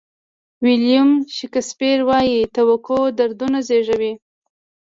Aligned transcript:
ویلیام 0.65 1.09
شکسپیر 1.37 1.99
وایي 2.09 2.39
توقع 2.55 3.01
دردونه 3.17 3.59
زیږوي. 3.67 4.13